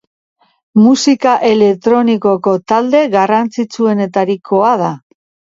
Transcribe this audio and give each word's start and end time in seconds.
Musika 0.85 1.33
elektronikoko 1.49 2.55
talde 2.73 3.05
garrantzitsuenetarikoa 3.17 4.77
da. 4.85 4.91